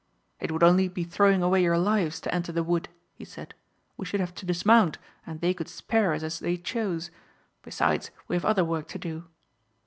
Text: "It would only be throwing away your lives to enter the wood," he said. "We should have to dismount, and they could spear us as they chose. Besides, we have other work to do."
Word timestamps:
"It 0.39 0.51
would 0.51 0.63
only 0.63 0.87
be 0.87 1.03
throwing 1.03 1.43
away 1.43 1.61
your 1.61 1.77
lives 1.77 2.19
to 2.21 2.33
enter 2.33 2.51
the 2.51 2.63
wood," 2.63 2.89
he 3.13 3.23
said. 3.23 3.53
"We 3.97 4.05
should 4.07 4.19
have 4.19 4.33
to 4.33 4.47
dismount, 4.47 4.97
and 5.27 5.39
they 5.41 5.53
could 5.53 5.67
spear 5.69 6.13
us 6.13 6.23
as 6.23 6.39
they 6.39 6.57
chose. 6.57 7.11
Besides, 7.61 8.09
we 8.27 8.35
have 8.35 8.43
other 8.43 8.65
work 8.65 8.87
to 8.87 8.97
do." 8.97 9.25